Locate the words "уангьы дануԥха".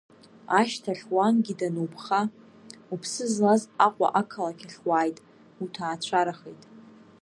1.15-2.21